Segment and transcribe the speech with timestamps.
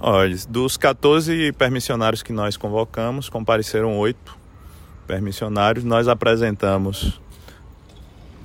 [0.00, 4.38] Olha, dos 14 permissionários que nós convocamos, compareceram oito
[5.08, 5.84] permissionários.
[5.84, 7.20] Nós apresentamos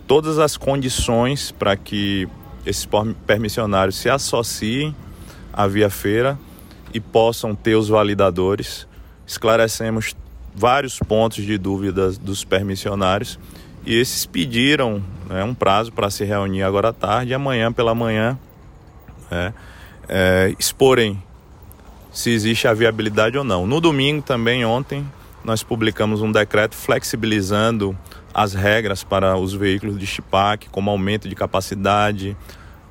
[0.08, 2.28] todas as condições para que
[2.66, 2.88] esses
[3.28, 4.96] permissionários se associem
[5.52, 6.40] à Via Feira
[6.92, 8.88] e possam ter os validadores.
[9.28, 10.16] Esclarecemos
[10.56, 13.40] vários pontos de dúvidas dos permissionários
[13.86, 17.94] e esses pediram né, um prazo para se reunir agora à tarde e amanhã pela
[17.94, 18.40] manhã
[19.30, 19.54] é,
[20.08, 21.22] é, exporem
[22.14, 23.66] se existe a viabilidade ou não.
[23.66, 25.04] No domingo também, ontem,
[25.44, 27.98] nós publicamos um decreto flexibilizando
[28.32, 32.38] as regras para os veículos de Chipac, como aumento de capacidade,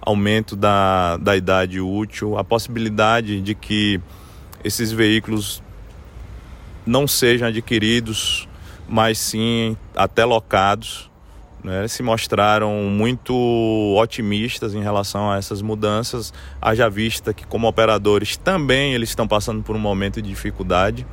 [0.01, 4.01] aumento da, da idade útil, a possibilidade de que
[4.65, 5.63] esses veículos
[6.85, 8.49] não sejam adquiridos,
[8.89, 11.12] mas sim até locados
[11.63, 13.35] né, se mostraram muito
[13.97, 19.63] otimistas em relação a essas mudanças, haja vista que como operadores também eles estão passando
[19.63, 21.07] por um momento de dificuldade.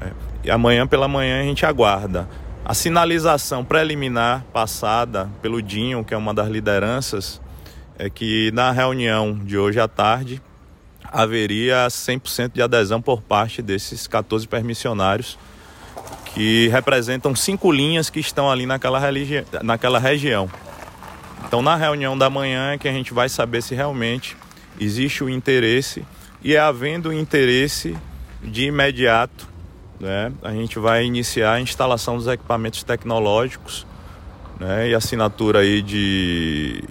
[0.00, 0.12] Né,
[0.44, 2.28] e amanhã pela manhã a gente aguarda
[2.64, 7.40] a sinalização preliminar passada pelo Dinho, que é uma das lideranças,
[7.98, 10.42] é que na reunião de hoje à tarde
[11.12, 15.38] haveria 100% de adesão por parte desses 14 permissionários
[16.36, 19.00] que representam cinco linhas que estão ali naquela,
[19.62, 20.50] naquela região.
[21.46, 24.36] Então, na reunião da manhã é que a gente vai saber se realmente
[24.78, 26.04] existe o interesse
[26.44, 27.96] e é havendo interesse
[28.42, 29.48] de imediato,
[29.98, 33.86] né, a gente vai iniciar a instalação dos equipamentos tecnológicos
[34.60, 36.84] né, e assinatura aí de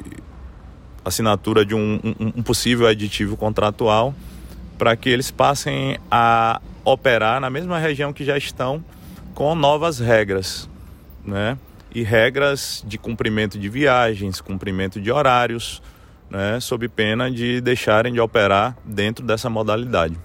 [1.05, 4.11] assinatura de um, um, um possível aditivo contratual
[4.75, 8.83] para que eles passem a operar na mesma região que já estão
[9.35, 10.67] com novas regras,
[11.23, 11.57] né?
[11.93, 15.81] E regras de cumprimento de viagens, cumprimento de horários,
[16.29, 16.59] né?
[16.61, 20.17] Sob pena de deixarem de operar dentro dessa modalidade.